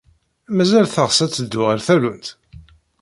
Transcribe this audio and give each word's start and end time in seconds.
Mazal 0.55 0.85
teɣs 0.89 1.19
ad 1.25 1.31
teddu 1.31 1.61
ɣer 1.65 1.79
tallunt? 1.85 2.27